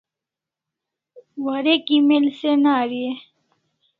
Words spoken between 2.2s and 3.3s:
send Ari e?